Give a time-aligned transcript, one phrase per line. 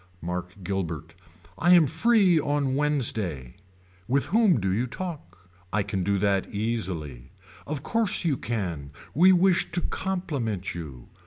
[0.19, 1.13] Mark Guilbert.
[1.59, 3.57] I am free on Wednesday.
[4.07, 5.47] With whom do you talk.
[5.71, 7.33] I can do that easily.
[7.67, 11.09] Of course you can we wish to compliment you.